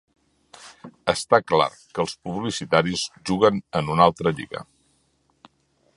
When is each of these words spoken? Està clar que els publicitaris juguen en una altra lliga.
Està 1.13 1.39
clar 1.51 1.67
que 1.93 2.01
els 2.05 2.15
publicitaris 2.29 3.05
juguen 3.31 3.63
en 3.81 3.93
una 3.97 4.11
altra 4.11 4.37
lliga. 4.41 4.65